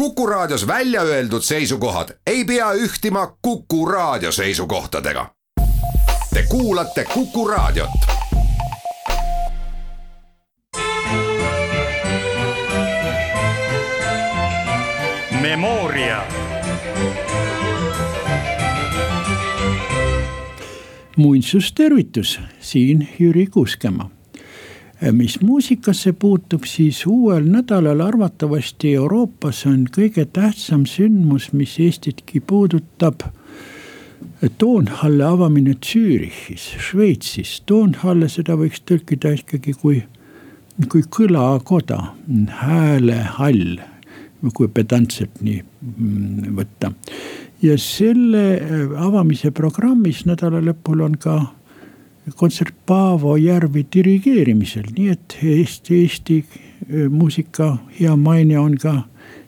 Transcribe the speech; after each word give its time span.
Kuku 0.00 0.26
Raadios 0.26 0.66
välja 0.66 1.02
öeldud 1.02 1.42
seisukohad 1.42 2.08
ei 2.26 2.44
pea 2.44 2.72
ühtima 2.72 3.36
Kuku 3.42 3.86
Raadio 3.86 4.32
seisukohtadega. 4.32 5.34
Te 6.34 6.42
kuulate 6.48 7.04
Kuku 7.04 7.48
Raadiot. 7.48 7.90
Memoria. 15.40 16.26
muinsustervitus, 21.16 22.40
siin 22.60 23.08
Jüri 23.18 23.46
Kuuskemaa 23.46 24.19
mis 25.12 25.40
muusikasse 25.40 26.12
puutub, 26.12 26.64
siis 26.68 27.06
uuel 27.06 27.46
nädalal 27.48 28.00
arvatavasti 28.04 28.94
Euroopas 28.94 29.64
on 29.66 29.86
kõige 29.88 30.26
tähtsam 30.28 30.84
sündmus, 30.86 31.50
mis 31.52 31.78
Eestitki 31.80 32.40
puudutab. 32.40 33.24
Toonhalle 34.58 35.24
avamine 35.24 35.74
Zürichis, 35.84 36.70
Šveitsis, 36.80 37.60
Toonhalle, 37.68 38.28
seda 38.28 38.56
võiks 38.60 38.82
tõlkida 38.88 39.32
ikkagi 39.38 39.72
kui, 39.80 40.02
kui 40.88 41.04
kõlakoda, 41.16 41.98
häälehall, 42.60 43.80
kui 44.56 44.68
pedantselt 44.68 45.40
nii 45.44 45.60
mm, 45.60 46.52
võtta. 46.56 46.92
ja 47.62 47.76
selle 47.78 48.60
avamise 48.96 49.50
programmis 49.52 50.24
nädala 50.28 50.60
lõpul 50.64 51.04
on 51.04 51.16
ka 51.20 51.40
kontsert 52.36 52.74
Paavo 52.86 53.36
Järvi 53.36 53.86
dirigeerimisel, 53.94 54.90
nii 54.96 55.08
et 55.14 55.38
Eesti, 55.42 56.02
Eesti 56.02 56.38
äh, 56.44 57.08
muusika 57.08 57.76
hea 58.00 58.16
maine 58.16 58.58
on 58.58 58.76
ka 58.78 59.02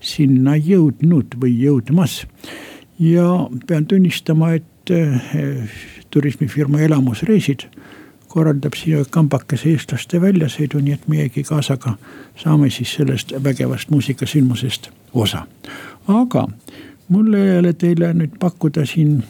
sinna 0.00 0.56
jõudnud 0.56 1.38
või 1.40 1.54
jõudmas. 1.58 2.26
ja 2.98 3.48
pean 3.66 3.86
tunnistama, 3.86 4.52
et 4.54 4.90
äh, 4.90 5.70
turismifirma 6.10 6.80
Elamusreisid 6.80 7.68
korraldab 8.28 8.76
siia 8.76 9.04
kambakese 9.10 9.72
eestlaste 9.72 10.20
väljasõidu, 10.20 10.80
nii 10.84 10.96
et 10.98 11.08
meiegi 11.08 11.44
kaasaga 11.48 11.96
saame 12.36 12.70
siis 12.70 12.92
sellest 12.98 13.32
vägevast 13.44 13.90
muusikasündmusest 13.90 14.90
osa. 15.14 15.46
aga 16.08 16.46
mul 17.08 17.34
ei 17.34 17.58
ole 17.58 17.72
teile 17.72 18.12
nüüd 18.14 18.36
pakkuda 18.40 18.86
siin 18.86 19.22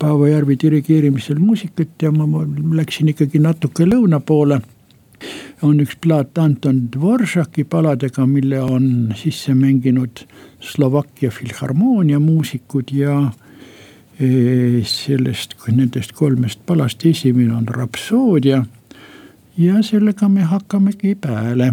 Paavo 0.00 0.26
Järvi 0.26 0.56
dirigeerimisel 0.56 1.36
muusikat 1.38 2.02
ja 2.02 2.10
ma, 2.12 2.24
ma 2.26 2.44
läksin 2.78 3.10
ikkagi 3.12 3.40
natuke 3.42 3.84
lõuna 3.84 4.20
poole. 4.24 4.60
on 5.62 5.80
üks 5.80 5.98
plaat 6.00 6.38
Anton 6.38 6.86
Dvoržaki 6.92 7.66
paladega, 7.68 8.24
mille 8.26 8.62
on 8.62 9.12
sisse 9.16 9.52
mänginud 9.54 10.22
Slovakkia 10.60 11.30
filharmoonia 11.30 12.20
muusikud 12.20 12.88
ja 12.96 13.18
e, 14.20 14.80
sellest, 14.84 15.54
nendest 15.68 16.12
kolmest 16.12 16.64
palast 16.66 17.04
esimene 17.04 17.54
on 17.54 17.68
Rapsoodia. 17.68 18.64
ja 19.58 19.82
sellega 19.82 20.28
me 20.28 20.42
hakkamegi 20.42 21.14
peale 21.14 21.72